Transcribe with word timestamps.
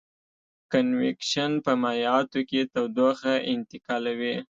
کنویکشن 0.71 1.51
په 1.65 1.71
مایعاتو 1.83 2.39
کې 2.49 2.61
تودوخه 2.73 3.33
انتقالوي. 3.53 4.35